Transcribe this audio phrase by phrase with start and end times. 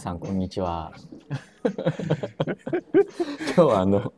[0.00, 0.92] さんこんにちは。
[3.54, 4.14] 今日はあの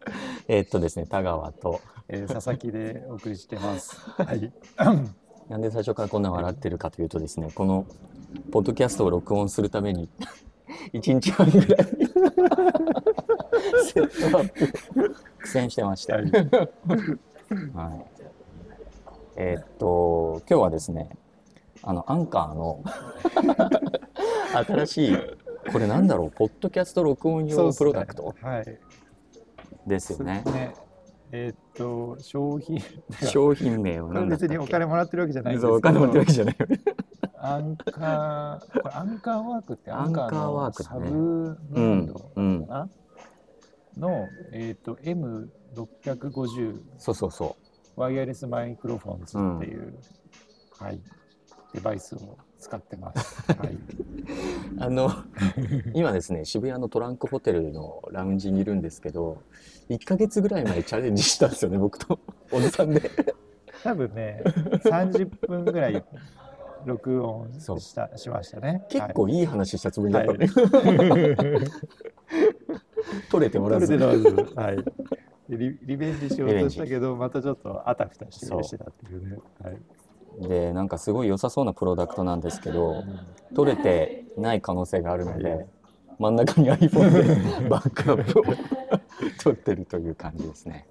[0.46, 3.98] えーっとですね田川とえー、佐々木でお送りしてます。
[4.22, 4.52] はい。
[5.48, 7.84] なんで最初からこんな笑ってるかというとですねこの
[8.52, 10.08] ポッドキャストを録音するために
[10.92, 11.66] 1日半ぐらい
[13.84, 14.72] セットアップ
[15.38, 16.14] 苦戦してました。
[16.14, 18.06] はいはい。
[19.34, 21.08] えーっと今日はですね
[21.82, 22.84] あのアンカーの
[24.86, 25.16] 新しい
[25.72, 26.30] これなんだろう？
[26.30, 28.34] ポッドキャスト録音用プロダクト？
[28.42, 28.78] はい。
[29.86, 30.42] ですよね。
[30.46, 30.74] ね。
[31.32, 32.78] えーっと商品
[33.22, 35.72] 商品名を別にお金もらってるわけじゃないんですけど。
[35.72, 36.56] そうお金持ってるわけじゃない。
[37.44, 42.88] アンカーこれアンカーワークってアンカーのークねサブブンドかうんな、
[43.96, 47.56] のえーっと M650 そうそうそ
[47.96, 49.98] ワイヤレスマイクロフォンズっていう、
[50.78, 51.00] はい
[51.74, 53.52] デバイスを使ってます。
[53.52, 53.74] はい。
[53.74, 53.78] う。
[54.78, 55.10] あの
[55.94, 59.42] 今ですね渋谷のトランクホテルのラウンジにいるんですけど
[59.88, 62.18] 1ヶ月ぐらい前チャレンジしたんですよね僕と
[62.50, 63.10] おじさんで。
[63.82, 64.42] 多分ね
[64.84, 66.04] 30分ぐらい
[66.84, 68.84] 録音したしましたね。
[68.88, 72.12] 結構いい話したつもりだったのね、はい
[73.30, 74.76] 取れておらずそれでどうぞはい。
[75.48, 79.38] でリリベンジしようとしたけどまたちょっとあたふたしてしてたっていうね。
[79.62, 79.76] はい。
[80.40, 83.04] でなんかすごい良さそうなプロダクトなんですけど
[83.54, 85.66] 取れてない可能性があるので
[86.18, 88.44] 真ん中に iPhone でバックアップを
[89.42, 90.86] 取ってるという感じですね。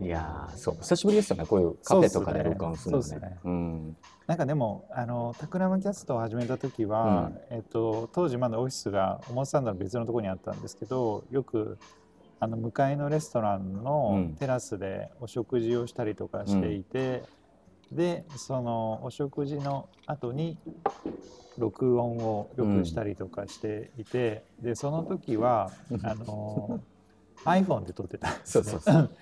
[0.00, 0.74] いやーそう。
[0.76, 3.04] 久しぶりですよねこういうカフェとかで録音するのね。
[3.04, 3.38] そうっすね。
[3.44, 3.96] うん。
[4.26, 11.78] なんかでもあのタクラムキャストを始めた時は、えっと当時まだオフィスが表参道の別のところにあったんですけどよく
[12.40, 14.36] あの向かいのレストランうのん。
[14.38, 17.24] テラスでお食事をしたりとかしていて、
[17.90, 20.58] でそのお食事の後に
[21.56, 25.70] 録音をよくしたりとかしていて、でその時は
[26.02, 26.80] あの
[27.44, 29.10] iPhone で撮ってたんです、ね、そうそうそう。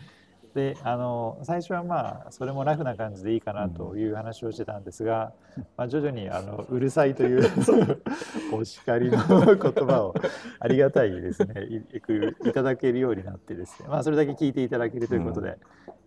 [0.55, 5.35] であの最初はまあそれもラフな感じでいいかなという話をしてたんですが、
[5.77, 7.43] まあ、徐々にあのうるさいという
[8.57, 9.19] お叱りの
[9.57, 9.57] 言
[9.87, 10.15] 葉を
[10.61, 11.65] ありがたいですね。
[11.65, 15.59] いいくいただけるようになってですね、まあ、それだけ聞いていただけるということで、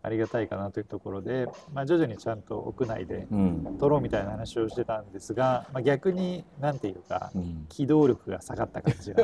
[0.02, 3.78] ありがたいかなというところで、まあ、徐々にちゃんと屋内でうん。
[3.80, 7.66] 撮ろうみたいな話をしてたんですが、まあ、逆に何ていうかうん。
[7.70, 9.24] 機動力が下がった感じが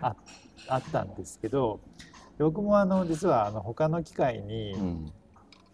[0.00, 0.16] あ
[0.68, 1.80] あったんですけど
[2.38, 5.12] 僕もあの実はあの他の機会に、うん。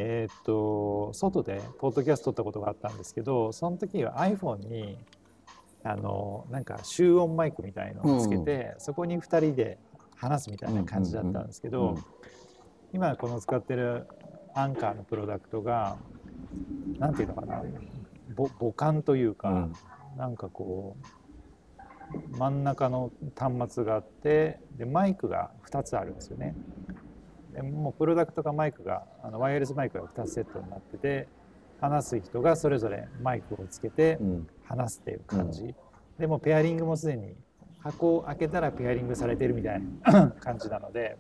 [0.01, 4.97] えーっと外でポッドキャスト撮ったことがあったんですけどその時は iPhone に
[5.88, 9.78] あのなんか集音マイクみたいのをつけて、そこに2人で
[10.16, 12.04] 話すみたいな感じだったんですけど、うん
[12.91, 14.06] 今この使ってる
[14.54, 15.99] アンカーのプロダクトが
[16.99, 17.62] なんていうのかな
[18.34, 19.72] ぼ母管というか、うん。
[20.16, 26.56] なんかこう真ん中の端末があってでマイクが2つあるんですよね。
[27.53, 31.28] でもうプロダクトがマイクがあのワイヤレスマイクが2つセットになってて
[31.81, 34.49] 話す人がそれぞれマイクをつけてうん。
[34.65, 35.75] 話すっていう感じ、
[36.19, 37.34] でもペアリングもすでに
[37.81, 41.17] 箱を開けたらペアリングされてるみたいな感じなので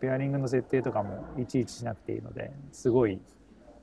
[0.00, 3.20] ペアリングの設定とかもいちいちしなくていいのですごい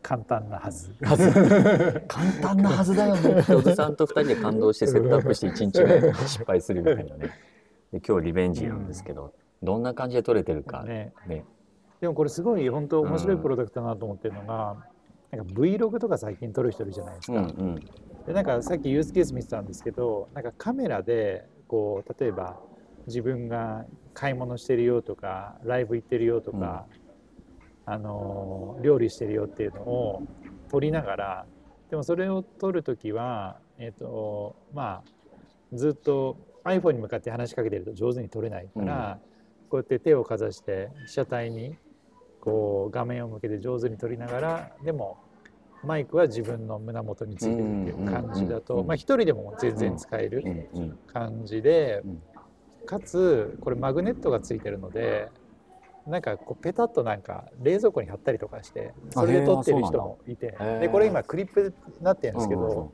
[0.02, 0.94] 簡単なはず。
[1.02, 1.32] はず。
[2.08, 3.44] 簡単なはずだよね。
[3.54, 7.32] おじさんと2人で感動してセットアップして1日目 失敗するみたいなね。
[7.92, 9.34] で今日リベンジなんですけど、
[9.64, 10.84] どんな感じで撮れてるか。
[10.84, 11.14] ね。
[11.28, 11.44] ね。
[12.00, 14.78] でもこれすごい本当面白いプロダクトだなと思ってるのが、
[15.32, 17.40] なんか Vlog とか最近撮る人いるじゃないですか。
[17.40, 17.76] うんうん。
[18.26, 22.60] でなんかさっきユースケース見てたんですけどなんかカメラでこう例えば
[23.08, 26.86] 自分が買い物してるよとかライブ行ってるよとか、
[27.86, 30.24] あのー料理してるよっていうのを
[30.70, 31.46] 撮りながら
[31.90, 39.20] でもそれを撮る時はえっ、とまあずっと iPhone に向かって話しかけてると上手に撮れないから、
[39.70, 41.78] こうやって手をかざして被写体に
[42.48, 45.18] こう画面を向けて上手に撮りながらでも
[45.84, 52.22] マイクは自分の胸元についてるっていう感じだうんうんとまあ一人でも全然使えるうんうん感じでうん。
[52.86, 55.28] かつこれマグネットがついてるので
[56.08, 62.76] なんかこうペタッとなんか冷蔵庫に貼ったりとかしてそれで撮ってる人もいてでこれ今クリップになってるんですけうんうんうん。
[62.76, 62.92] ど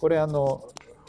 [0.00, 0.64] これあの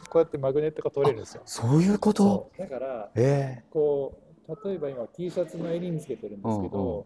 [0.09, 1.41] こうやってマグネットが取れるんですよ。
[1.45, 2.51] そういうこと？
[2.57, 7.05] だからえこう例えば今 T シャツの襟につけてるんですけど、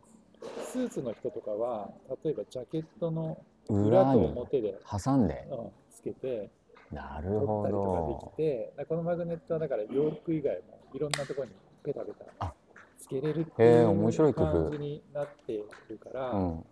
[0.66, 1.90] スーツの人とかは
[2.24, 3.38] 例えばジャケットの
[3.70, 5.48] え裏と表で、挟んで。
[5.52, 6.50] うん、つけて
[6.92, 11.54] なる撮っほたりとかできどてこのマグネットはだから洋服以外もいろんなところに
[11.84, 12.54] ペタペタあ。
[13.00, 14.52] つけれるっていう面白い工夫。
[14.70, 16.66] 感じになってるから、うん。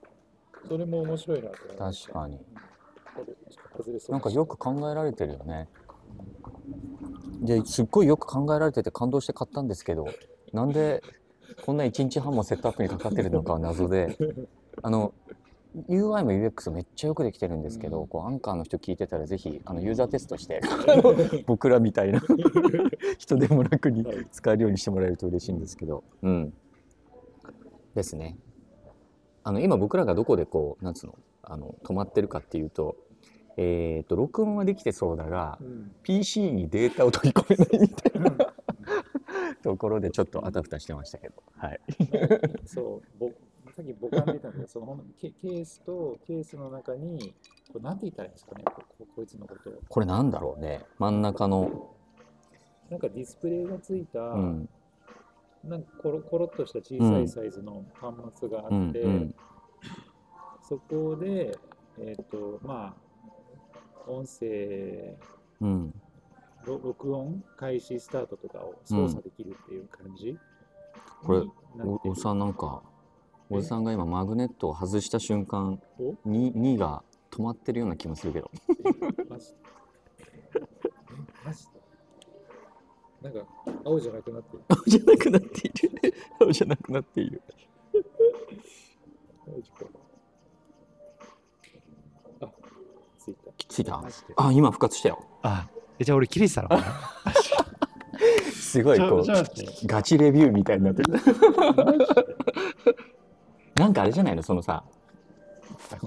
[0.68, 2.36] それも面白いなと思いま確かに。
[4.08, 5.68] うなんかよく考えられてるよね。
[7.42, 10.08] ですっごいよく考えられてて感動して買ったんですけど
[10.54, 11.04] なんで
[11.66, 14.18] こんな1日半もセットアップにかかってるのかは謎で。
[14.82, 15.14] あの
[15.88, 18.08] UI も UX めっちゃよくできてるんですけど、うん。
[18.08, 20.62] こうアンカーの人聞いてたらぜひあのユーザーテストして
[21.48, 22.22] 僕らみたいな
[23.18, 26.54] 人でも楽に使えるようにしてもらえると嬉しいんですけど、うん、
[27.96, 28.38] ですね。
[29.44, 32.96] あの今僕らがどこでこうなんつうのあの止まってるかっていうと
[33.58, 35.58] えっ、と録音はできてそうだが
[36.04, 38.51] PC にデータを取り込めないみたいな
[39.62, 41.80] ところでちょっとあたふたしてましたけど、はい、
[42.66, 43.32] そう、ぼ
[43.76, 47.34] さっき僕が出たんだけど、そのほんケケースとケースの中に、
[47.72, 49.74] これなんて言ったらいいんですかね、こここいつのことを。
[49.88, 50.82] これなんだろうね。
[51.00, 51.96] 真ん中の、
[52.90, 54.70] なんかディスプレイがついた、うん。
[55.64, 59.36] なんかコロコロっとした小さいサイズの端末があって、うんうん。
[60.68, 61.58] そこで、
[62.00, 65.16] えっ、と、まあ、音声、
[65.62, 66.11] うん、ろ
[66.66, 70.38] 録音開始スタートとかを操作できるっていう感じ、
[71.24, 71.40] これ
[71.84, 72.84] おおじさんなんか
[73.50, 76.16] おじさんが今マグネットを外した瞬間お？
[76.26, 78.52] に2が止まってるような気もするけど。
[79.30, 79.56] マジ
[80.56, 80.60] え
[81.46, 81.68] マジ
[83.22, 83.40] なんか
[83.86, 84.64] 青じゃなくなってる。
[84.70, 86.14] 青じゃなくなっている。
[86.40, 87.42] 青じゃなくなっている。
[92.42, 92.48] あ、
[93.20, 93.52] ついた。
[93.68, 94.04] ついた。
[94.38, 95.24] あ今復活したよ。
[95.44, 95.70] あ、
[96.02, 96.84] えじゃあ俺切れてたのかな？
[98.52, 101.14] すごいこうちょちょ待ってガチレビューみたいになってる。
[103.76, 104.42] なんかあれじゃないの？
[104.42, 104.84] そのさ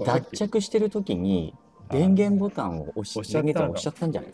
[0.04, 1.54] 脱着してる時に
[1.90, 4.30] 電源ボタンを押し押しちゃったの電源ボタン押しちゃったんじゃない？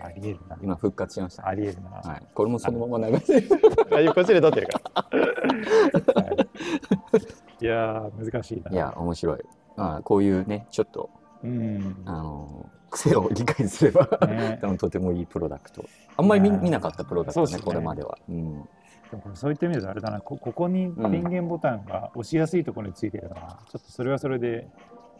[0.00, 0.56] ありえるな。
[0.62, 1.90] 今復活しました、ありえるな。
[1.90, 3.48] はい、これもそのまま流せる。
[4.10, 6.22] あ、こっちで撮ってるから。
[6.22, 7.64] はい。
[7.64, 8.70] いやー、難しいな。
[8.70, 9.40] いや面白い。
[9.76, 11.10] あこういうねちょっと
[11.44, 12.02] うん。
[12.04, 14.60] あの癖を理解すれば、ね。
[14.78, 15.84] とてもいいプロダクト。
[16.16, 17.62] あんまり見見なかったプロダクトねね。
[17.62, 18.62] これまでは、うん、
[19.10, 24.68] でもそういった意味ではあれだな、こここに電源ボタンが押しやすいところについてるのは、ちょっとそれはそれで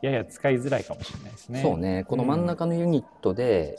[0.03, 1.63] やや使いづらいかもしれないですね。
[1.63, 2.05] そうね。
[2.09, 3.79] この真ん中のユニットで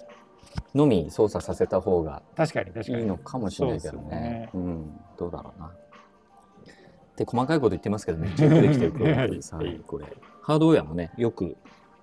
[0.75, 2.99] のみ操作させた方が確かに。
[2.99, 4.49] いいのかもしれないけどね。
[4.53, 5.71] ようん、どうだろうな。
[7.15, 10.05] で細かいこと言ってますけどめっちゃよくできてるプロダクトです、 はい、これ。
[10.41, 11.57] ハードウェアもねよく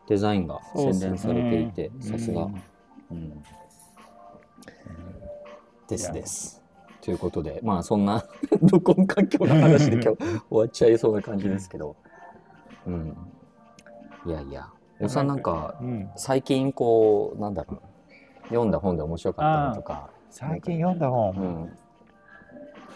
[0.08, 2.48] デザインが洗練されていてさすが、
[5.88, 6.62] ですです。
[7.00, 8.24] ということで、まあそんな
[8.60, 11.96] 録音環境の話で今日終わっちゃいそうな感じですけど、
[12.86, 13.16] うん。
[14.26, 14.68] いやいや、
[15.00, 21.78] おさんなんかうん、最近こう、なんだろう、読んだ本で面白かったのとか、最近読んだ本、うん、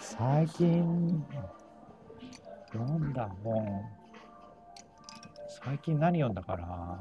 [0.01, 1.25] 最近
[2.73, 4.00] 読んだ本
[5.65, 6.99] 最近何読んだかな？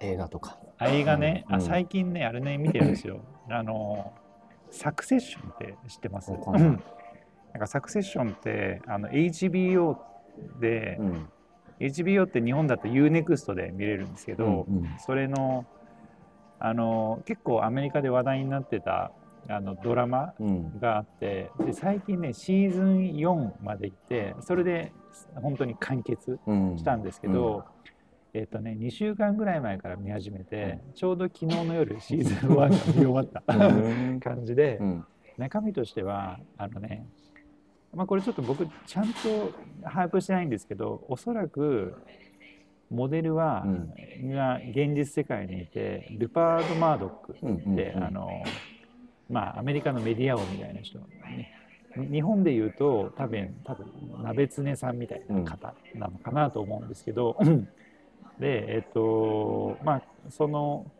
[0.00, 0.58] 映画とか。
[0.78, 3.20] あ映画ね、うんあ最近ねあれね見てるんですよ。
[3.50, 4.12] あの
[4.70, 6.30] サクセッションって知ってます？
[6.30, 6.82] なん。
[7.58, 9.96] かサクセッションってあの HBO
[10.60, 11.28] で、うん。
[11.80, 14.88] HBO って日本だと UNEXT で見れるんですけど、うんうん。
[14.98, 15.64] それの
[16.60, 19.12] あの結構アメリカで話題になってた
[19.48, 20.78] あのドラマうん。
[20.80, 24.92] があってで最近ねシーズン4まで行ってそれで
[25.34, 26.76] 本当に完結うん。
[26.78, 27.64] したんですけど、
[28.34, 33.72] えっ、とね2週間ぐらい前から見始めて、ちょうど昨日の夜シーズン1が見終わった う
[34.14, 35.04] ん感じで、うん。
[35.38, 37.06] 中身としてはあのね
[37.94, 41.94] まあこれちょっと僕ちゃんと把握してないんですけどおそらく
[42.90, 43.92] モデルは、うん
[44.30, 48.30] が現実世界にいてルパード・マードックって、うんうんうんあの
[49.28, 51.52] まあアメリカのメディア王みたいな人、ね、
[52.10, 53.86] 日本でいうと多分多分
[54.22, 57.36] 鍋常さんみたいな方なのかなと思うんですけど、
[58.38, 60.90] でえっとまあその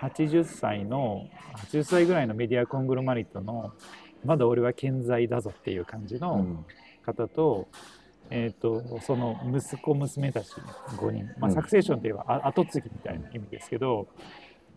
[0.00, 1.26] 80歳の
[1.56, 3.72] 80歳ぐらいのメディアコングロマリットの
[4.24, 6.66] まだ俺は健在だぞっていう感じのうん。
[7.04, 7.68] 方と,、
[8.30, 10.52] えー、とその息子娘たち
[10.96, 11.54] 5人、まあ、うん。
[11.54, 14.08] サクセーションといえばあ後継ぎみたいな意味ですけど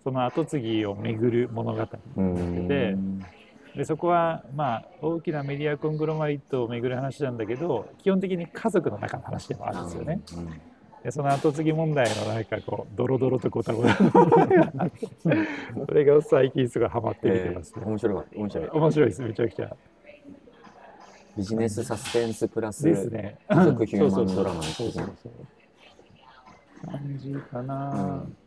[0.04, 1.88] その後継ぎを巡る物語
[2.18, 2.68] うん。
[2.68, 2.96] で
[3.76, 10.22] でそこはまあ大きなメディアコングロマリットを巡る話なんだけど基本的に家族の中の話でもあるんですよね。
[10.36, 10.62] うん。
[11.04, 17.84] でその後継ぎ問題のなんかこうドロドロとごたごたそれが最近すごいハマって見てますね。
[17.86, 18.24] 面白い。
[18.36, 18.70] 面白い。
[18.70, 19.76] 面白いですめちゃくちゃ。
[21.38, 23.38] ビジネスサスペンスプラス、ですね。
[23.48, 28.38] 家族ヒューマンドラマのそうそうそう感じかな、うん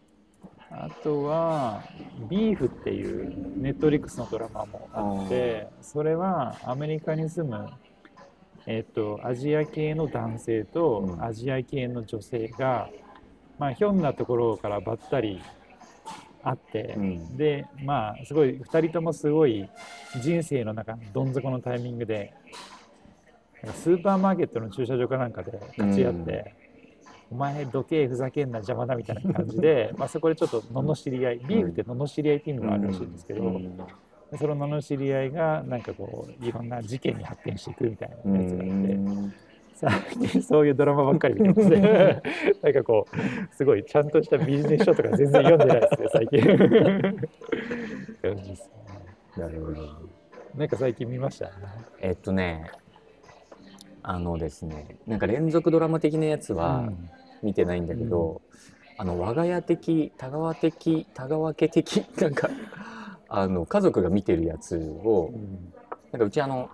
[0.71, 1.83] あとは
[2.31, 7.69] 「ビーフ」っていうネットリックスのドラマもあってそれはアメリカに住む、
[8.67, 11.25] えっとアジア系の男性とうん。
[11.25, 12.89] アジア系の女性が、
[13.59, 15.41] まあひょんなところからばったり
[16.43, 17.37] あって、うん。
[17.37, 19.69] でまあすごい2人ともすごい
[20.23, 22.33] 人生の中どん底のタイミングで
[23.75, 26.55] スーパーマーケットの駐車場かなんかで勝ち合って、
[27.31, 33.79] お前どけふざけんな邪魔だみたいな感じで まあそこでちょっと罵り合いビーフって罵り合いっていうのがあるらしいんですけど、うん。
[34.39, 38.99] その罵り合いがなんかこういろんな事件に発展していくみたいなやつがあって。
[39.81, 39.91] 最
[40.29, 42.21] 近そういうドラマばっかり見てますね。
[42.63, 46.41] なんかこう、すごいちゃんとしたビジネス書とか全然読んでないですね、最近。
[49.39, 49.89] なるほど。
[50.55, 51.51] なんか最近見ました？
[52.01, 52.71] えっとね
[54.03, 56.93] あのですねなんか連続ドラマ的なやつは
[57.43, 58.43] 見てないんだけど、
[58.99, 62.51] あの我が家的田川的田川家的 なんか
[63.29, 65.73] あの家族が見てるやつをうん。
[66.13, 66.69] なんかうちあの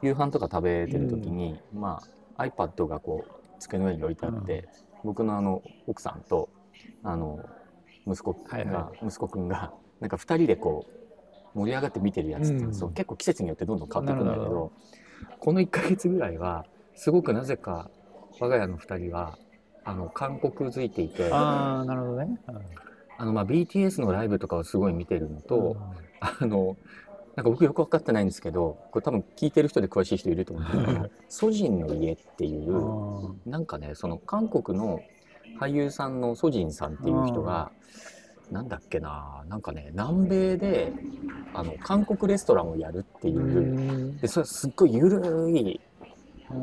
[0.00, 2.00] 夕飯とか食べてる時に、ま
[2.36, 4.68] あ iPad がこう机の上に置いてあって、
[5.04, 6.48] 僕のあの奥さんと
[7.02, 7.44] あの
[8.06, 8.66] 息子が、はい。
[8.66, 10.86] は息子くんがなんか2人でこ
[11.54, 12.74] う盛り上がって見てるやつって、うん。
[12.74, 14.72] そう結構季節によってどんどん変わってくるんだけど
[15.38, 17.90] この1ヶ月ぐらいはすごくなぜか
[18.40, 19.38] 我が家の2人は
[19.88, 21.32] あの韓国づいていて。
[21.32, 22.38] あああ、なるほどね。
[23.18, 26.08] のまあ BTS のライブとかをすごい見てるのと、うん。
[26.20, 26.76] あの
[27.36, 35.00] なんか僕よく分かってないんですけどこれ多分聞いてる人で詳しい人いると思うんだけどソジンの家っていううんなんかねその韓国の
[35.60, 37.70] 俳優さんのソジンさんっていう人が
[38.50, 40.92] なんだっけななんかね南米で
[41.54, 45.80] あの韓国レストランをやるっていうでそれすっごいゆるい
[46.50, 46.54] う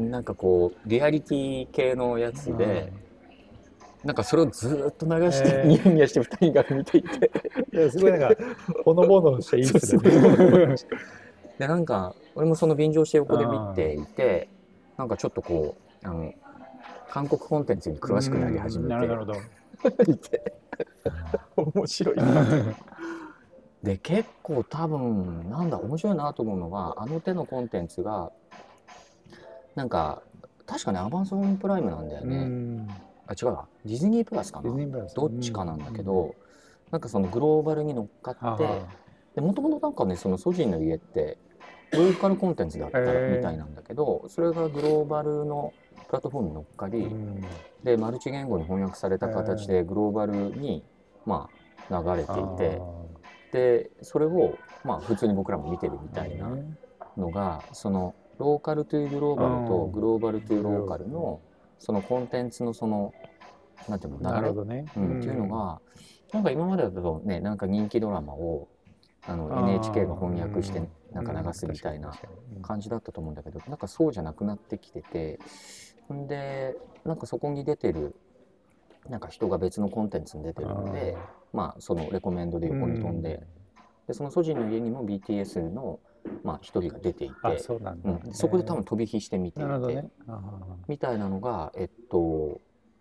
[0.00, 0.10] ん。
[0.10, 2.92] なんかこうリアリティ系のやつで
[4.04, 5.66] なんかそれをずーっと流して、へー。
[5.66, 7.30] ニヤニヤして2人が見ていて。
[7.72, 8.36] いやすごいなんか、
[8.84, 10.76] ほのぼのしていい ですね。
[11.58, 14.48] でなんか俺もその便乗して横で見ていて
[14.96, 16.32] なんかちょっとこうあの
[17.08, 19.08] 韓国コンテンツに詳しくなり始めてうん。
[19.08, 19.34] なるほど。
[20.12, 20.52] いて。
[21.56, 22.16] 面白い。
[22.16, 22.46] な
[23.82, 28.32] で結構多分なんだ面白いなと思うのはあの手のコンテンツが
[29.74, 30.22] なんか
[30.66, 32.88] 確かねアマゾンプライムなんだようね、ん。
[33.26, 34.70] あ違うわディズニープラスかな。
[35.14, 36.34] どっちかなんだけど、
[36.90, 38.82] なんかそのグローバルに乗っかって
[39.34, 41.38] でもともとなんかねそのソジンの家って
[41.92, 45.72] ローカルコンテンツだったみたいなんだけどそれがグローバルの
[46.06, 47.40] プラットフォームに乗っかり、うん。
[47.82, 50.84] でマルチ言語に翻訳された形でグローバルに、
[51.26, 51.50] ま
[51.90, 52.80] あ、流れていて
[53.52, 56.56] でそれを、まあ、普通に僕らも見てるみたいな
[57.16, 59.92] のがそのローカルトゥーグローバルとうん。
[59.92, 61.40] グローバルトゥーローカルの
[61.78, 63.12] そのコンテンツのその
[63.88, 64.82] なんていうの流れ？
[64.82, 64.86] ね。
[64.96, 65.80] うん、っていうのが
[66.32, 68.68] なんか今までだとねなんか人気ドラマを
[69.26, 70.88] あの NHK が翻訳してうん。
[71.14, 72.12] なんか流すみたいな
[72.60, 75.38] 感じだったと思うんだけどなんかそうじゃなくなってきてて
[76.12, 78.16] んでなんかそこに出てる
[79.08, 81.16] なんか人が別のコンテンツに出てるので
[81.52, 83.46] まあそのレコメンドで横に飛んで、
[84.08, 86.00] でそのソジンの家にも BTS の
[86.42, 88.10] まあ一人が出ていて、あ、そうなんだ。
[88.10, 90.10] うん、そこで多分飛び火して見ていて、ね。
[90.26, 90.40] あ
[90.88, 92.60] みたいなのがえっと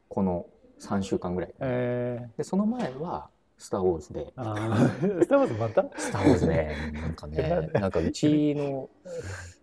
[0.10, 0.46] この
[0.80, 1.54] 3週間ぐらい。
[1.60, 4.34] えでその前は「スター・ウォーズ」で。
[5.24, 5.86] スター・ウォーズまた？
[5.98, 8.90] スター・ウォーズね、なんかね、 なんかうちの、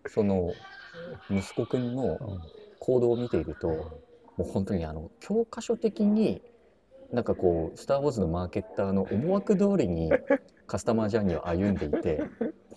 [0.07, 0.51] その、
[1.29, 2.17] 息子くんの
[2.79, 3.85] 行動を見ていると、も
[4.39, 6.41] う本当にあの、教科書的に、
[7.11, 10.11] なんかこう、スター・ウォーズのマーケッターの思惑通りに
[10.65, 12.23] カスタマージャーニーを歩んでいて、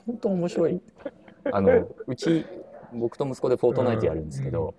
[0.07, 0.81] 本当面白い。
[1.53, 2.47] あの、うち、
[2.93, 4.75] 僕と息子でフォートナイトやるんですけど、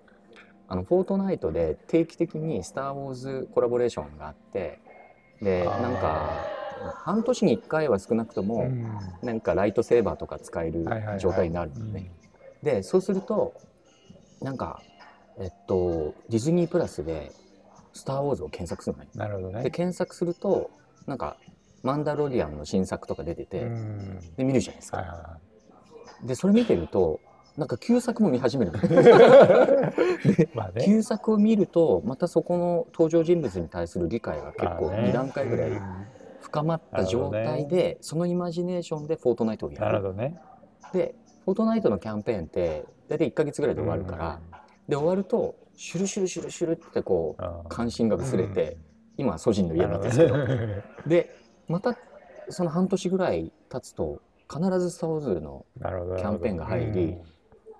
[0.68, 4.80] あの、フォートナイトで定期的にスター・ウォーズコラボレーションがあって、
[5.40, 6.56] で、なんか、
[6.94, 8.86] 半年に1回は少なくとも、うん
[9.22, 10.84] なんかライトセーバーとか使える
[11.18, 12.10] 状態になるのね。
[12.62, 13.54] でそうすると
[14.40, 14.82] なんか
[15.38, 17.32] えっとディズニープラスで
[17.92, 19.10] 「スター・ウォーズ」を検索するのね。
[19.14, 19.62] なるほどね。
[19.62, 20.70] で検索すると
[21.06, 21.36] なんか
[21.86, 24.18] 「マンダロリアン」の新作とか出てて、うん。
[24.36, 25.38] で見るじゃないですか。
[26.24, 27.20] でそれ見てると
[27.56, 28.78] なんか旧作も見始めるの。
[28.82, 30.84] いまあね。
[30.84, 35.08] 旧作を見るとまたそこの登場人物に対する理解が結構まあね。
[35.08, 35.70] 2段階ぐらい
[36.40, 39.84] 深まった状態で、そのイマジネーションでフォートナイトをやる。
[39.86, 40.38] なるほどね。
[40.92, 41.14] で
[41.44, 44.40] フォートナイトのキャンペーンって大体1ヶ月ぐらいで終わるから、
[44.88, 48.76] で終わるとシュルシュルシュルシュルってこううん、関心が薄れて、うん。
[49.18, 50.36] 今はソジンの家なんですけど。
[51.06, 51.96] でまた
[52.48, 54.20] その半年ぐらい経つと
[54.50, 55.64] 必ず「スター・ウォーズ」の。
[55.78, 57.18] キャンペーンが入り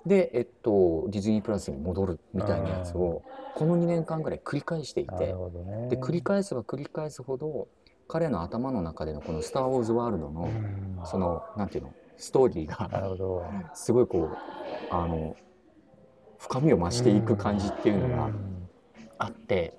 [0.05, 3.23] で、えっと、ディズニープラスに戻るみたいなやつを
[3.55, 5.89] この2年間ぐらい繰り返していなてね。
[5.89, 7.69] で繰り返せば繰り返すほど
[8.09, 13.71] 彼の頭の中でのこの「スター・ウォーズ」ワールドのうんそのなんていうのストーリーが。
[13.75, 14.37] すごいこう
[14.91, 15.37] あの
[16.39, 18.69] 深みを増していく感じっていうのがん
[19.19, 19.77] あって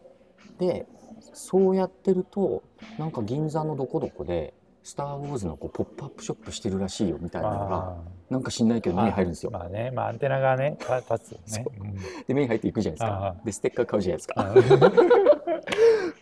[0.57, 0.87] で
[1.33, 2.63] そうやってると
[2.97, 4.53] なんか銀座のどこどこで
[4.83, 7.97] 「スター・ウォーズ」のこうポップアップショップしてるらしいよみたいなのがあ
[8.29, 9.51] なんか知んないけど目に入るんですよ。
[9.51, 11.65] まあね、まあアンテナがね、た 立つよね。
[11.79, 11.93] うん
[12.27, 13.35] で目に入っていくじゃないですあかあ。
[13.45, 14.53] でステッカー買うじゃないですか。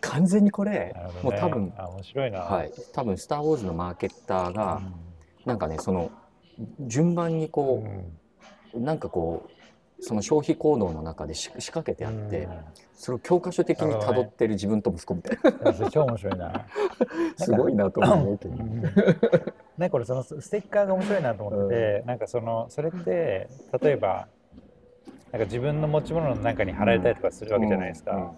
[0.00, 2.40] 完全にこれねもう多分あ面白いな。
[2.40, 4.94] はい多分「スター・ウォーズ」のマーケッターがうん
[5.44, 6.10] なんかねその
[6.80, 7.88] 順番にこう
[8.78, 9.50] んうなんかこう
[10.00, 12.52] その消費行動の中でし仕掛けてあってうん。
[12.94, 15.72] それを教科書的に辿ってる自分と息子みたいな。
[15.74, 16.66] それ超面白いな。
[17.36, 18.54] すごいなと思うけど。
[18.54, 18.58] う。
[18.58, 18.82] ん。
[18.82, 23.48] なんかこれそのステッカーが面白いなと思ってて、なんかそのそれって
[23.82, 24.28] 例えば
[25.32, 28.32] なんか自分の持ち物の中に貼られたりとかするわけじゃないですか。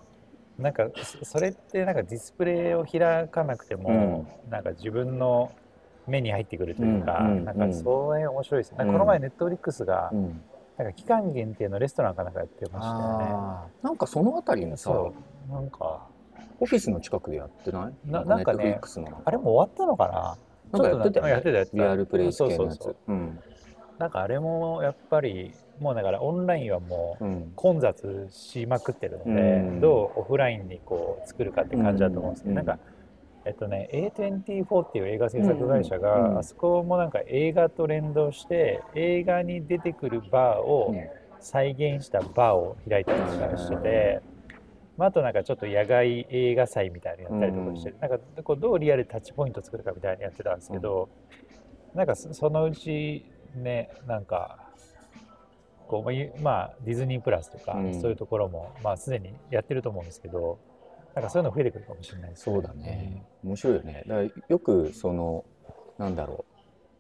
[0.58, 5.52] なんかそそれってなんかディスプレイを開かなくても、なんか自分の
[6.08, 7.36] 目に入ってくるというか、うん。
[7.38, 7.44] うん。
[7.44, 8.74] なんかそれ面白いです。
[8.74, 10.42] なんかこの前ネットフリックスが、うんうん
[10.78, 13.26] なんか期間限定のレストランかなんかやってましたよね。
[13.82, 14.90] なんかそのあたりにさ
[15.50, 16.06] なんか。
[16.60, 18.10] オフィスの近くでやってない？
[18.10, 18.80] ななんかね
[19.24, 20.36] あれも終わったのか
[20.72, 20.78] な？
[20.80, 21.30] なんかやってたよね。
[21.30, 21.76] やってたやってた。
[21.76, 22.58] リアルプレイス系のやつ。
[22.58, 22.96] そうそうそう。
[23.06, 23.38] うん。
[23.98, 27.52] なんかあれもやっぱりもうだからオンラインはもううん。
[27.54, 29.34] 混雑しまくってるので、う
[29.70, 29.80] ん。
[29.80, 32.56] どうオフラインにこう作るかって感じだと思うんですけど、うん。
[32.56, 32.80] なんか
[33.44, 40.94] えっとね A24 っていう映画制作会社が、あそこもなんか映画と連動して映画に出てくるバーを
[41.40, 44.20] 再現したバーを開いたりとかしてて、
[44.96, 51.08] まあ、あとなんかちょっと野外映画祭みたいなのやったりとかして、なんかこうどうリアルでタッチポイント作るかみたいなのやってたんですけど、
[51.94, 54.58] なんかそそのうちねなんか
[55.86, 58.00] こうまあディズニープラスとか、うん。
[58.00, 60.58] そういうところもまあすでにやってると思うんですけど
[61.18, 64.04] なんかそういうの増えてくるかもしれないそうだね、面白いよね。
[64.06, 65.44] だからよくその
[65.98, 66.44] なんだろ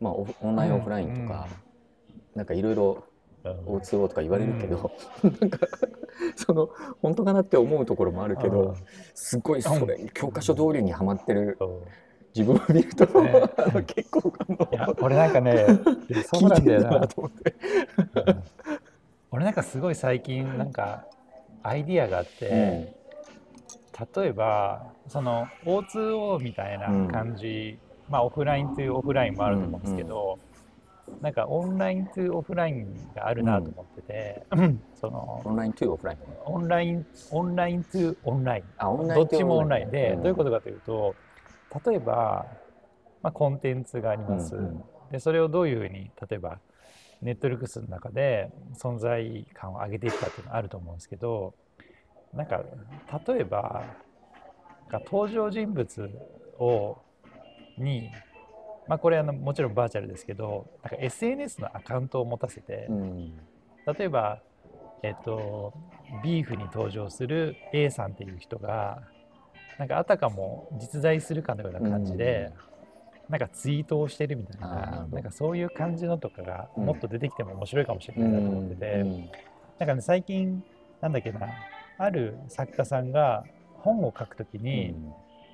[0.00, 0.04] う。
[0.04, 1.46] まあオンラインオフラインとか、
[2.34, 3.04] なんかいろいろ
[3.44, 4.90] うん、O2O とか言われるけど、
[5.22, 5.68] なんか
[6.34, 6.68] その
[7.00, 8.52] 本当かなって思うところもあるけうん。
[8.52, 8.76] ど、
[9.14, 11.56] すごいそれ教科書通りにはまってる
[12.34, 13.42] 自分を見ると、ね。
[13.86, 14.32] 結構
[14.72, 15.66] いや俺なんかね
[16.24, 17.08] そうなんだよな。
[19.30, 21.06] 俺なんかすごい最近なんか
[21.62, 22.97] アイディアがあって、
[24.14, 30.38] 例えばその O2O みたいな感じ、まあオフラインというオフラインもあると思うんですけど、
[31.20, 34.46] なんかオンラインというオフラインがあるなと思ってて、
[34.94, 36.18] そのオンラインとオフライン。
[36.44, 38.64] オンラインオンラインとオンライン。
[38.76, 39.20] あ、オンライン。
[39.20, 40.16] どっちもオンラインで、ん。
[40.18, 41.14] どういうことかというと
[41.86, 42.46] 例えば、
[43.22, 44.84] まあ、コンテンツがあります、うんうん。
[45.10, 46.58] でそれをどういうふうに例えば
[47.20, 51.54] ネットリックスの中で存在感を上げていくかっていうのがあると思うんですけど
[52.34, 52.62] なんか
[53.26, 53.84] 例えば
[55.06, 56.10] 登場人物
[56.58, 56.98] を
[57.76, 58.10] に、
[58.86, 63.32] まあ、これあのもちろんバーチャルですけどなんか SNS のアカウントを持たせて、うん。
[63.98, 64.42] 例えば、
[65.02, 65.72] えっと、
[66.22, 69.02] ビーフに登場する A さんっていう人が
[69.78, 72.52] なんかあたかも実在するかのような感じで、
[73.28, 76.86] なんかツイートをしてるみたいななんかそういう感じのとかがうん。
[76.86, 79.30] もっと出てきても面白いかもしれうないなと思ってて、ん。
[79.78, 80.62] なんかね最近
[81.00, 81.40] なんだっけな
[81.98, 84.94] ある作家さんが本を書くときに、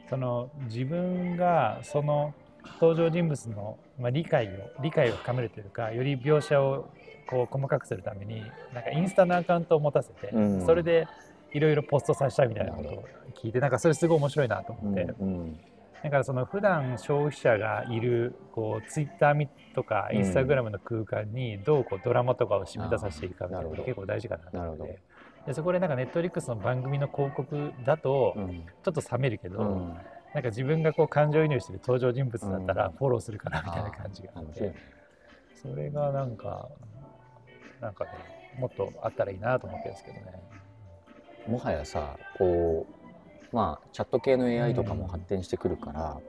[0.09, 2.35] その自分がその
[2.80, 6.88] 登場人物の、まあ、理解を理解を深めるというかより描写を
[7.28, 10.66] こう細かくするためになんかインスタのアカウントを持たせて、うん。
[10.66, 11.07] それで
[11.52, 13.04] いろいろポストさせたみたいなことを
[13.42, 15.59] 聞いてなんかそれすごい面白いなと思って、うん
[16.02, 20.18] だからその普段消費者がいるこうツイッターとかうん。
[20.18, 24.98] インスタグラムの空間にどうこうドラマとかを染み出させていくかみたいなのが結構大事かなと思っなるほて
[25.46, 29.96] でそこでなんかネットリックスの番組の広告だとうんちょっと冷めるけど、うん
[30.35, 34.76] なんか自分がこう感情移入してる登場人物だったらうんフォローするかなみたいな感じがあって面白いね、
[35.62, 36.68] それがなんか
[37.80, 38.11] なんかね
[38.59, 40.22] もっとあったらいいなと思ってるんですけどね。
[41.46, 42.87] もはやさこ
[43.52, 46.20] うまあチャット系の AI とかも発展してくるから、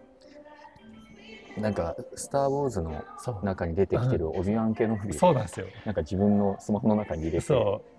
[1.58, 3.04] なんか「スター・ウォーズ」の
[3.42, 5.66] 中に出てきてるオビワン系のフリそうなんですよ。
[5.84, 7.95] なんか自分のスマホの中に入れてそう。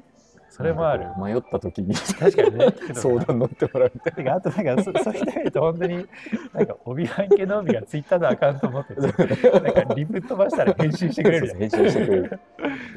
[0.56, 1.06] それもある。
[1.22, 2.66] 迷った時に確かにね。
[2.94, 6.06] 相談乗ってもらうみたいてかあとなんかそそういう意味で言うと本当に
[6.54, 11.54] なんか帯半系の帯がツイッターのアカウント持っててなんかリプ飛ばしたら返信してくれる。
[11.58, 12.40] 返信してくれる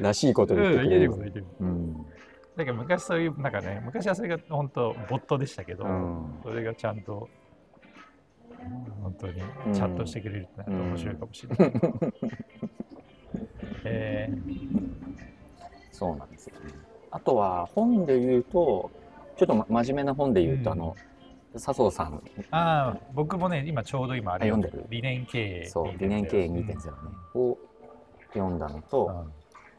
[0.00, 1.44] らしいこと言ってうん、くれる。
[1.60, 2.06] うん。
[2.56, 6.40] だけど昔そういうなんかね昔はそれが本当ボットでしたけど、うん。
[6.42, 7.28] それがちゃんと
[9.02, 9.72] 本当にうん。
[9.74, 11.72] チャットしてくれるってなると面白いかもしれない。
[13.84, 15.10] えー。
[15.92, 16.79] そうなんですよね
[17.10, 18.90] あとは本で言うと
[19.36, 20.80] ちょっと、ま、真面目な本で言うと、うん。
[20.80, 20.96] あの
[21.56, 22.22] 笹生さん。
[22.50, 24.86] ああ僕もね今ちょうど今あれあ読んでる？
[24.90, 26.72] 理念経営そう理念経営2.0ね、
[27.34, 27.58] を
[28.32, 29.26] 読んだのと、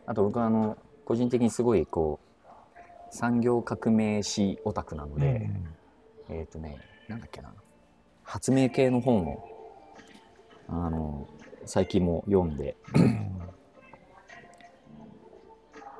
[0.05, 5.49] あと僕はあの個人的にすごいこう産業革命史オタクなので、
[6.29, 7.53] えっ、とねなんだっけな
[8.23, 9.45] 発明系の本を
[10.67, 11.27] あの
[11.65, 12.75] 最近も読んで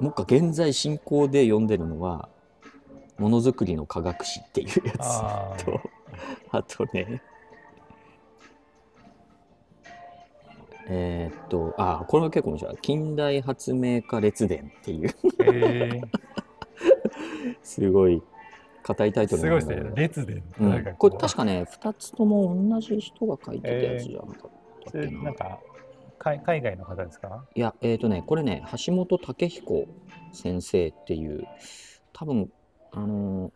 [0.01, 2.27] もう一回現在進行で読んでるのは
[3.19, 5.79] 「ものづくりの科学史」っていうやあつと
[6.51, 7.21] あとね
[10.87, 15.15] えーっとあこれは結構面白い「近代発明家列伝」っていう。
[15.45, 16.01] え
[17.63, 18.21] すごい
[18.83, 19.91] 硬いタイトルすごいですね。
[19.95, 20.65] 列で、う。
[20.65, 20.95] ん。
[20.97, 24.51] これ確かね2つとも同じ人が書いてたやつじゃなかっ
[24.91, 25.59] たっけな、なんか
[26.23, 27.45] 海海外の方ですか？
[27.55, 29.87] いやえっ、とねこれね橋本武彦
[30.33, 31.47] 先生っていう
[32.13, 32.51] 多分
[32.91, 33.51] あのー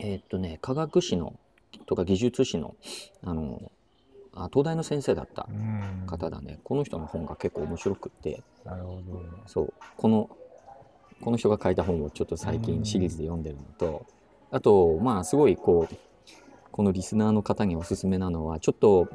[0.00, 1.34] えっ、とね科学史の
[1.86, 2.74] とか技術史の
[3.22, 3.70] あのー
[4.36, 6.06] あ東大の先生だったうん。
[6.08, 8.42] 方だね、この人の本が結構面白くって。
[8.64, 9.22] なるほど。
[9.46, 9.72] そう。
[9.96, 10.28] この
[11.20, 14.04] この人が書いた本をちょっと最近シリーズで読んでるのと、
[14.50, 15.94] あとまあすごいこう
[16.72, 19.08] このリスナーの方におすすめなのはちょっと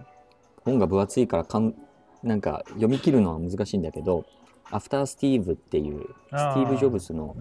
[0.63, 1.75] 本が分厚いからかん
[2.23, 4.25] なんか読み切るのは難しいんだけど
[4.71, 5.43] 「アフター・スティー。
[5.43, 7.35] ブ」っていうスティーブ・ジョブズの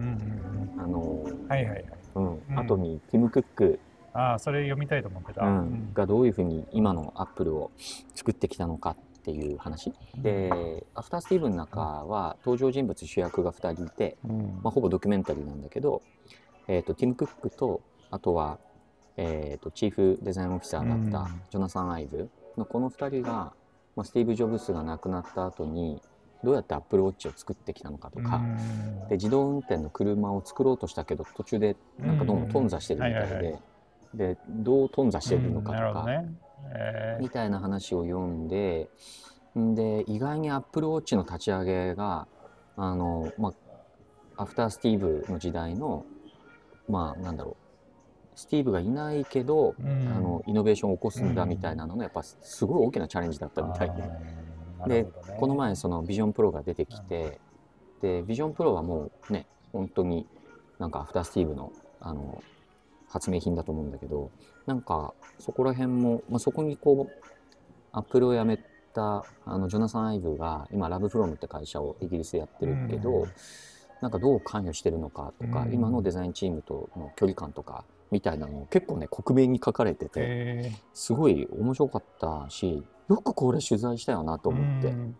[0.77, 1.25] あの、
[2.55, 3.79] 後にティム・クック、
[4.13, 5.93] ああそれ読みたいと思ってた、うん。
[5.93, 7.71] がどういうふうに今のアップルを
[8.15, 9.93] 作ってきたのかっていう話。
[10.17, 10.49] で
[10.95, 14.59] 「アフター・スティーブ」の中は登場人物主役が2人いて、うん。
[14.63, 16.01] まあ、ほぼドキュメンタリーなんだけど、
[16.67, 18.59] えー、とティム・クックとあとは、
[19.17, 21.41] えー、とチーフデザインオフィサーだったうん。
[21.49, 23.53] ジョナサン・アイブのこの2人が、
[23.95, 26.01] まあ、スティーブ・ジョブスが亡くなった後に
[26.43, 29.07] どうやってアップルウォッチを作ってきたのかとか、うん。
[29.09, 33.43] で自動運転の車を作ろうとしたけど途中でなんかどうも頓挫してるみたいうんはいはい。
[33.43, 33.59] で
[34.13, 36.29] でどう頓挫してるのかとか、ね。
[36.73, 37.21] えー。
[37.21, 38.89] みたいな話を読んで
[39.57, 42.27] んで意外にアップルウォッチの立ち上げが
[42.77, 43.53] あの、ま
[44.37, 46.05] あ、アフタースティーブの時代の
[46.87, 47.68] まあなんだろう
[48.39, 50.13] スティーブがいないけど、うん。
[50.15, 53.91] あのイノベーションを起こすんだみたいなのがやっぱすごい大きなチャレンジだったみたい
[54.87, 55.03] で。
[55.03, 55.07] ね。
[55.39, 57.39] この前そのビジョンプロが出てきて、
[58.01, 60.25] でビジョンプロはもうね本当に
[60.79, 62.41] なんかアフタースティーブのあの
[63.09, 64.29] 発明品だと思うんだけど
[64.67, 67.25] なんかそこら辺も、まあ、そこにこう
[67.91, 68.59] アップルを辞め
[68.93, 73.29] たあのジョナサン・アイブが今ラブフロムって会社をイギリスでやってるけど、うん。
[74.01, 75.73] なんかどう関与してるのかとか、うん。
[75.73, 84.87] 今のデザインチームとの距離感とかみたいなのを結構ね克明に書かれてて、えすごい面白かったしよくこれ取材したよなとー思って。
[84.89, 85.15] うん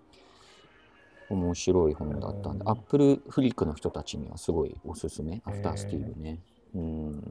[1.31, 6.39] 面白い本だったんで、うんアップルフリックの人たちにはすごいおすすめ、アフタースティーブね。
[6.73, 7.21] うん。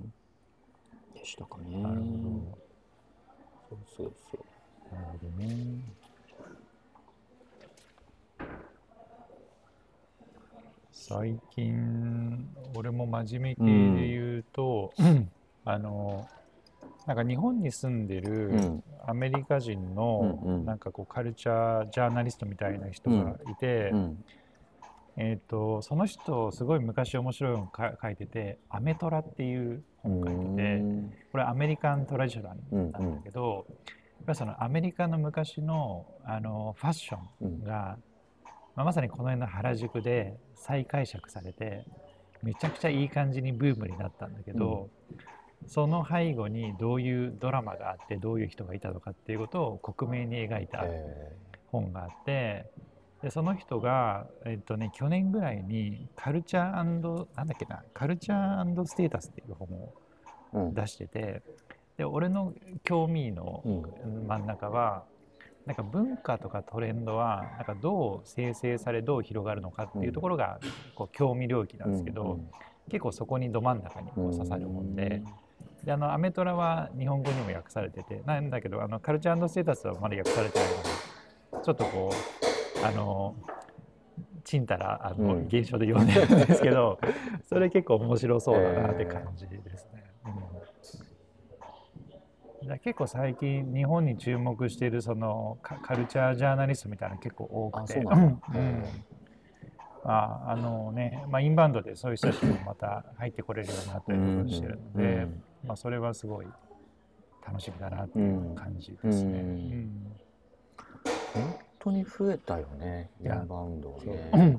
[1.14, 1.82] でしたかね。
[3.68, 4.44] そうそうそう。
[4.90, 5.82] どなるほどね
[10.92, 14.92] 最近俺も真面目系で言うと、
[15.70, 16.26] あの
[17.06, 18.84] なんか日本に住んでるうん。
[19.06, 24.24] アメリカ人のなんかこうカルチャージャーナリストみたいな人がいて、うん。
[25.16, 30.82] えー、とその人すごい昔面白い本か書いてて「アメトラ」っていう本書いてて
[31.32, 37.98] これアメリカントラディショナルなんだけど、やっぱりそのアメリカの昔のあのファッションが、
[38.76, 41.84] まあ、まさにこの辺の原宿で再解釈されて
[42.42, 44.34] めちゃくちゃいい感じにブームになったん。
[44.34, 44.88] だけど、
[45.66, 51.36] その背後にどういうドラマがあってどういう人がいたのかっていうことを克明に描いたえ
[51.70, 52.66] 本があって
[53.22, 59.68] でその人が、えっとね、去年ぐらいにカルチャーなんだっけなカルチャーステータスっていう本
[60.68, 61.42] を出してて
[61.96, 64.26] で俺の興味のうん。
[64.28, 65.04] 真ん中は
[65.66, 70.60] なんか文化とかトレンドはなんかどう生成されどう広がるのかっていうところが
[70.94, 72.40] こう興味領域なんですけど、
[72.88, 75.22] 結構そこにど真ん中にこう刺さる本で。
[75.88, 80.84] であのアメトラは日本語にも訳されててなんだけどあのカルチャーステータスはまだ訳されてないので
[81.64, 83.34] ちょっとこうあの
[84.44, 85.46] ちんたらあの、うん。
[85.46, 86.98] 現象で読んでるんですけど
[87.48, 90.04] それ結構面白そうだなって感じですね。
[90.26, 90.38] うん、だ
[92.66, 98.02] から結構最近日本に注目しているそのカカルチャージャーナリストみたいなの結構多くて。
[98.02, 98.12] ま
[100.04, 106.46] ああのねまあ、インバウンドでそういう人たちもまた入ってこれるようになったりとかしてるので、うんまあ、それはすごい
[107.46, 108.54] 楽しみだなってういうん。
[108.54, 109.40] 感じですね。
[109.40, 109.46] うん。
[109.46, 110.08] うん
[111.34, 114.56] 本当に増えたよね、インバウンドね。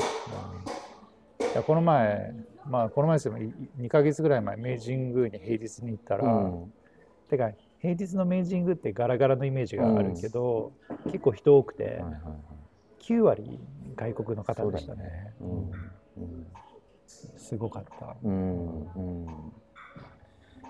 [1.42, 2.34] いやこの前、
[2.70, 3.34] まあ、この前ですよ。
[3.78, 6.74] 2ヶ月ぐらい前明治神宮に平日に行ったら、うん。
[7.30, 10.72] てか平日の明治神宮ってガラガラのイメージがあるけど、
[11.06, 12.14] 結構人多くて、はいはいはい。
[13.00, 13.60] 9割
[13.96, 15.04] 外国の方でしたね。
[15.04, 15.34] ね。
[15.42, 15.48] うん。
[16.18, 16.48] うん。
[17.16, 18.16] すごかった。
[18.24, 18.66] うん。
[18.66, 19.54] うん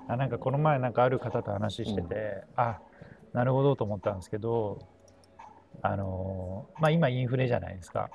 [0.09, 2.79] あなんかこの前なんかある方と話してて、あ
[3.31, 4.79] なるほどと思ったんですけど
[5.83, 8.09] あのまあ今インフレじゃないですか。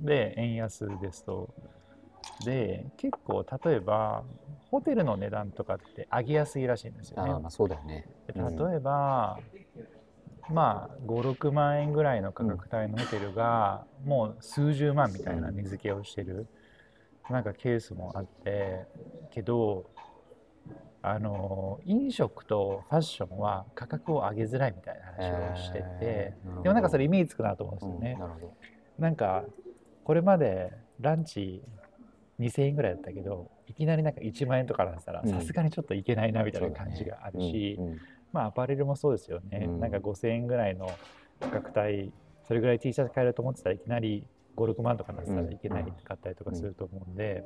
[0.00, 1.52] で円安ですと。
[2.44, 4.22] で結構例えば
[4.70, 7.32] ホテルの値段とかって上げやすいらしいんですよね。
[7.32, 8.06] ああまあそうだよね。
[8.28, 9.40] で例えば、
[10.48, 16.46] まあ56万円ぐらいの価格帯のホテルがもう数十万みたいな値付けをしてる
[17.28, 18.86] なんかケースもあって
[19.32, 19.90] けど
[21.02, 28.12] あの飲食とファッションは価格を上げづらいみたいな話をしてて、えーでもなんかそれイメージつくなと思うんですよね。
[28.14, 28.56] うんなるほど。
[28.98, 29.44] なんか
[30.04, 31.62] これまでランチ
[32.38, 35.30] 2000円ぐらいだったけどいきなりなんか1万円とかだったらうん。
[35.30, 37.98] さすがにちょっといけないなみたいな感じがあるし、うんうん。
[38.32, 39.80] まあアパレルもそうですよね、うん。
[39.80, 40.90] なんか5000円ぐらいの
[41.40, 42.12] 価格帯
[42.46, 47.44] それぐらい T シャツ買えると思ってたらいきなり56万とかだったらいけないって買ったりとかすると思うんで、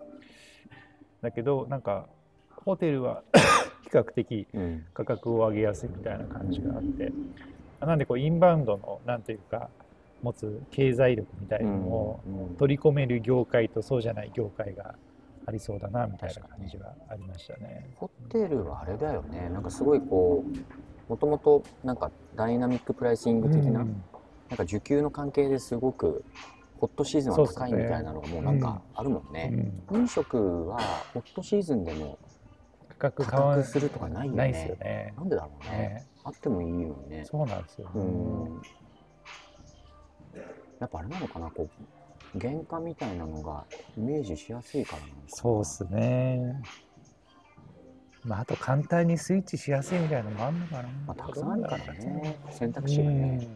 [1.22, 2.08] だけどなんか
[2.64, 3.22] ホテルは
[3.83, 4.85] 比較的うん。
[4.94, 7.12] 価格を上げやすいみたいな感じがあって。
[7.81, 9.68] なんでこうインバウンドのなんていうか
[10.22, 14.94] 持つ経済力みたいなのをうん取り込める業界とそうじゃない業界が
[15.46, 17.90] ありそうだなみたいな感じがありましたね。
[17.96, 19.50] ホテルはあれだよね。
[19.50, 24.03] なんかすごいこうもともとなんかダイナミックプライシング的な、うん。
[24.48, 26.24] なんか需給の関係ですごく
[26.81, 29.50] ホットシーズンは高いみたいなのがもうなんかあるもんね。
[29.90, 30.00] うん。
[30.00, 30.81] 飲食は
[31.12, 32.18] ホットシーズンでも
[32.98, 34.38] 価格価変わ格するとかないよね。
[34.38, 35.14] ないですよね。
[35.16, 35.78] なんでだろうね。
[35.78, 37.24] ねあってもいいよね。
[37.24, 38.62] そうなんですよ、ねうん。
[40.80, 41.68] やっぱあれなのかな、こ
[42.35, 43.64] う原価みたいなのが
[43.96, 45.24] イメージしやすいからなのかな。
[45.28, 46.62] そうっすね。
[48.24, 50.88] まあ、あと簡単にスイッチしやすいみたいなのもあるのかな。
[51.07, 52.38] まあ、たくさんあるからね。
[52.50, 53.37] 選択う肢がね。
[53.37, 53.46] ん。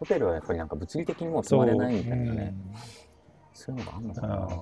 [0.00, 2.54] ホテルはやっぱりなんか物理的にもう泊まれないみたいなね。
[3.54, 4.34] そそういうのがあるのかな。
[4.34, 4.52] あう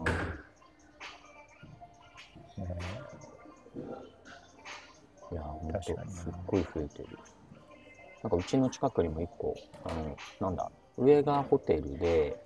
[2.63, 2.71] んね
[5.35, 5.97] いや、ほんすっ
[6.47, 7.09] ごい増えてる。
[8.23, 12.37] なんかうちの近くにも一個、あの、なんだ、上がホテルで、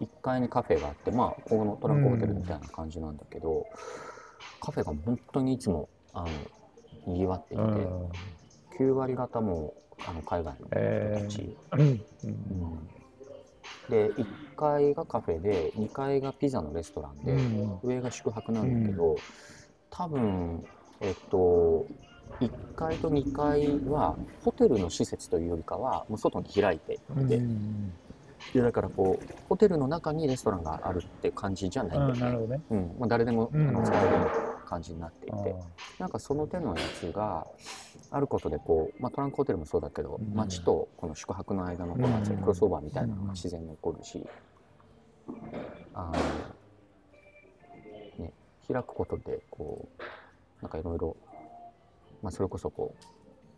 [0.00, 3.66] 1階にカフェがあって、まあ、ここのトランクホテルみたいな感じなんだけど、
[4.60, 6.28] カフェが本当にいつも、あの、
[7.06, 8.08] 賑わっていて、うん
[8.78, 9.74] 9割方も
[10.06, 11.90] あの海外の人たち、うんうん。
[11.92, 12.78] うん
[13.88, 17.80] で1階がカフェで2階がピザのレストランで、うん。
[17.82, 19.16] 上が宿泊なんだけど、
[19.90, 20.62] 多分
[21.00, 21.86] えっと
[22.40, 27.92] 1階と2階はホテルの施設というよりかはもう外に開いていて、うん。
[28.52, 31.98] でだからこうホテルの中にレストランがあるって感じじゃない。
[31.98, 32.96] んだよね、うん。
[32.98, 33.68] まあ、誰でも、うん。
[33.68, 34.08] あの使える
[34.66, 35.58] 感じになっていて、うん。
[35.98, 37.46] なんかその手のやつが
[38.10, 40.34] あることでこう、まあ、トランクホテルもそうだけど、うん。
[40.34, 42.22] 街とこの宿泊の間のこのうん。
[42.22, 44.24] クロスオーバーみたいなのが自然に起こるし、
[45.94, 46.12] あ
[48.18, 48.32] のね、
[48.70, 50.02] 開くことでこう
[50.62, 51.16] なんかいろいろ、
[52.22, 53.04] まあ、それこそこう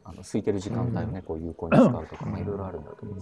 [0.04, 3.14] あの空いてる時間帯をね、こう有効に使うとか、まあ、いろいろあるんだと思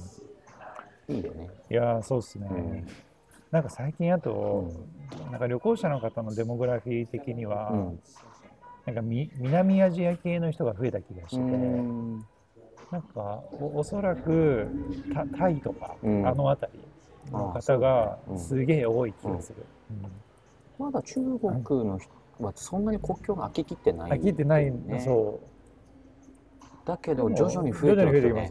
[1.09, 1.51] う、いいよね。
[1.71, 2.49] いやーそうっすね。
[2.51, 2.87] うん。
[3.51, 4.65] なんか最近あと、
[5.31, 7.99] なんか旅行者の方のデモグラフィー的には、うん。
[8.87, 12.25] なんかみ南アジア系の人が増えた気がしてて、うん。
[12.91, 14.69] なんかおおそらく
[15.13, 16.27] タタイとか、うん。
[16.27, 16.79] あの辺り
[17.33, 18.39] の方がうん。
[18.39, 19.65] すげえ多い気がする。
[20.79, 22.09] まだ中国の人
[22.47, 25.41] はそんなに国境が開ききってない、飽きてない、ねそ
[26.85, 28.49] だけど徐々に増えてる徐々に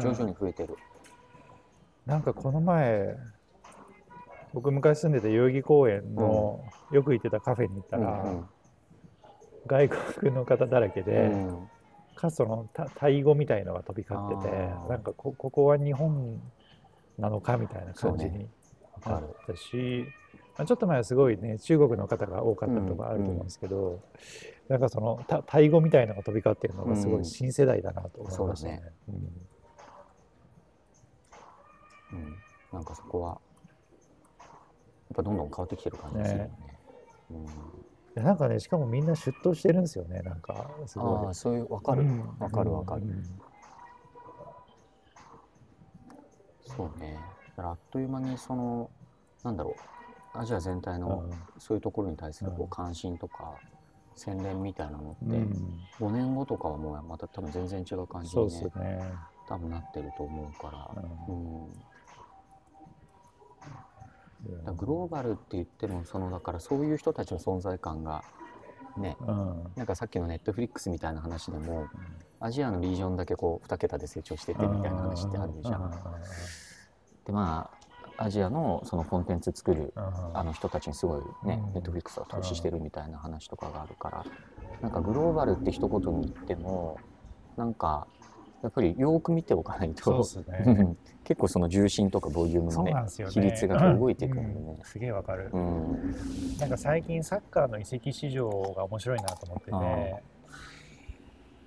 [0.00, 0.74] 徐々に増えてる。
[2.06, 3.16] うなんかこの前
[4.54, 8.48] 僕昔住んでた代々木公園の、よく行ってたカフェに行ったら、うん
[9.66, 11.68] 外国の方だらけうで、ん。
[12.14, 14.56] かつそのタタイ語みたいのが飛び交ってて
[14.88, 16.40] なんかこここは日本
[17.18, 18.46] なのかみたいな感じに
[19.04, 19.26] なっる。
[19.46, 20.06] たし、
[20.58, 24.00] まあ、ちょっと前はすごいね中国の方が多かったとかあると思うんですけど、
[24.68, 28.82] なんかそのタタイ語みたいのが飛び交ってるのがすごい新世代だなと思いましたね。
[29.08, 29.14] うん。
[32.12, 32.36] うん。
[32.72, 33.38] なんかそこは
[34.38, 34.48] やっ
[35.14, 36.44] ぱどんどん変わってきてる感じですよね。
[36.44, 36.50] ね。
[37.30, 37.46] うん。
[38.14, 41.26] でなんかねしかもみんなシュッとしてるんですよねなんかすごい。
[41.26, 41.34] ああ。
[41.34, 42.02] そういうわかる。
[42.02, 42.24] うん。
[42.38, 43.02] わかるわかる。
[43.02, 43.04] う。
[43.04, 43.24] ん。
[46.64, 47.18] そうね。
[47.56, 48.90] だからあっという間にその
[49.44, 49.95] なんだろう
[50.38, 53.54] アジア全体のそういうところに対するこう関心とか
[54.16, 55.80] 洗練みたいなのってうん。
[55.98, 59.02] 5年後とかはもうまた多分全然違う感じにねですね。
[59.48, 60.90] 多分なってると思うから。
[61.28, 61.72] うん。
[64.64, 68.24] だグローバルって言ってもそのだからそういう人たちの存在感が
[68.96, 69.72] ねうん。
[69.76, 71.86] なんかさっきのネットフリックスみたいな話でも
[72.40, 75.90] アジアのリージョンだけこう2桁で成長しててみたいな話ってあるじゃん。
[77.24, 77.75] でまあ
[78.18, 80.38] アジアのそのコンテンツ作るうん。
[80.38, 81.72] あの人たちにすごいね、うん。
[81.74, 84.24] ネットフリックスが投資してるみたいな話とかがあるから、
[84.80, 86.98] なんかグローバルって一言に言っても
[87.56, 88.06] なんか
[88.62, 90.24] やっぱりよく見ておかないと
[91.24, 92.94] 結構その重心とかボリュームのね。
[93.30, 94.76] 比率が動いていくんでね。
[94.78, 94.84] うん。
[94.84, 95.50] すげえわかる。
[95.52, 96.14] うん。
[96.58, 100.22] なんか最近サッカーの移籍市場が面白いなと思ってあて、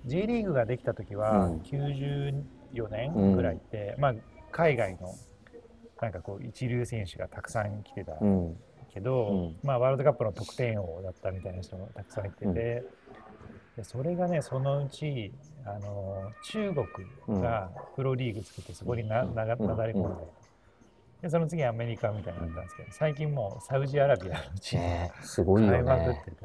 [0.06, 1.58] J リーグができた時はうん。
[1.58, 4.14] 94年ぐらいって、まあ
[4.50, 5.14] 海外の
[6.00, 8.56] なんかこう一流選手がたくさん来てたうん。
[8.92, 9.56] けど、うん。
[9.62, 12.54] まあワールドカップの得点王だったみたいな人もたくさんいてて、うん。
[12.54, 12.84] で
[13.84, 15.32] それがねそのうち
[15.64, 16.72] あの中
[17.28, 20.24] 国がプロリーグ作ってそこにななだれ込んで、
[21.22, 26.22] でその次アメリカみたいになったんですけど最近もうサウジアラビアのチームがねすごいよ買いまくっね。
[26.24, 26.36] てて、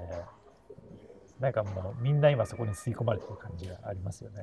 [1.39, 4.41] なんかもうみんな今そこに吸い込まれてる感じがありますよね。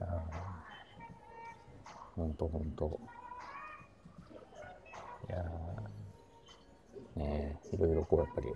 [0.00, 0.24] あ
[2.16, 2.86] 本当本当。
[2.86, 3.09] ー
[5.30, 5.44] いや
[7.16, 8.48] ねいろいろこうやっぱり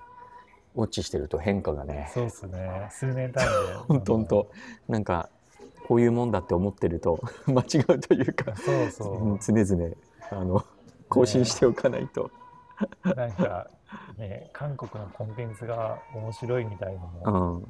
[0.74, 2.10] ウォッチしてると変化がーね。
[2.12, 2.88] そうですね。
[2.90, 3.74] 数年単位で。
[3.86, 4.50] 本当本当。
[4.88, 5.28] なんか
[5.86, 9.94] こういうもんだって思ってると 間違うというかそうそう、うん常々
[10.30, 10.64] あの
[11.08, 12.30] 更新しておかないと。
[13.04, 13.70] なんか
[14.16, 17.64] ね韓国のコンテンツが面白いみたいのも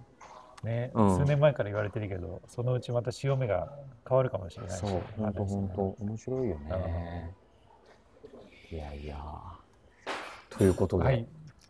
[0.62, 0.66] うん。
[0.66, 1.16] ね、うん。
[1.18, 3.70] 数年前から言われてるけどそのうちまた潮目が
[4.08, 5.82] 変わるかもしれないしそう、本当本当。
[6.04, 7.34] 面白いよね。
[8.74, 9.16] いやいや。
[10.50, 11.20] ということで、はい。
[11.20, 11.26] い、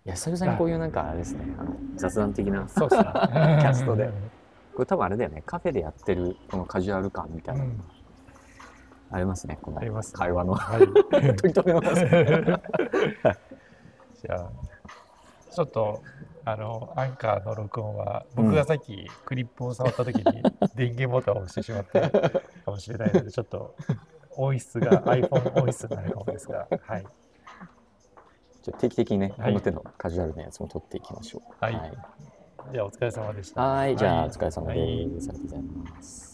[0.07, 3.11] や久々にこういうなんかあれですね、あの雑談的な、そうですね。
[3.13, 3.19] キ
[3.61, 4.05] キャストで。
[4.05, 4.15] う
[4.75, 7.85] これ多分あれだよね、カフェでやってるこのカジュアル感みたいな、ん。
[9.11, 10.19] ありますね、このありますね。
[10.19, 10.55] 会話の。
[10.55, 10.81] はい。
[11.37, 11.83] 取り留めの。
[11.93, 14.51] じゃあ
[15.51, 16.01] ちょっと
[16.47, 20.25] あのアンカーの録音は僕がさっきクリップを触った時に
[20.75, 23.75] 電源ボタンを押してしまったかもしれないのでちょっと
[24.37, 27.07] 音質が iPhone 音質になるかもですがはい。
[28.63, 29.53] じゃあ定期的にね、はい。
[29.53, 31.55] この手のカジュアルなやつも取っていきましょう。
[31.61, 31.93] はい。
[32.73, 33.61] じゃあお疲れ様でした。
[33.61, 34.31] はい、じゃあおはい。
[34.31, 34.59] 疲れ様です。
[34.69, 34.81] はい。
[34.81, 36.34] ありがとうございます。